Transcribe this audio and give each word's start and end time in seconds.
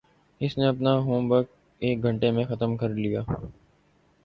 اس 0.41 0.57
نے 0.57 0.65
اپنا 0.67 0.93
home 0.99 1.31
work 1.31 1.47
ایک 1.81 2.03
گھنٹے 2.03 2.31
میں 2.31 2.45
ختم 2.45 2.75
کر 2.77 2.89
لیا 2.95 3.21